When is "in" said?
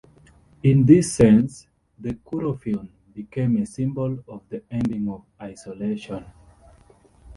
0.63-0.83